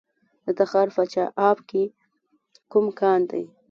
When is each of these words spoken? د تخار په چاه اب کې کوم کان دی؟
د 0.45 0.47
تخار 0.57 0.87
په 0.95 1.03
چاه 1.13 1.29
اب 1.49 1.57
کې 1.69 1.83
کوم 2.71 2.85
کان 2.99 3.21
دی؟ 3.29 3.43